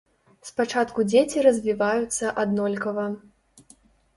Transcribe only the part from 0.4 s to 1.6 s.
Спачатку дзеці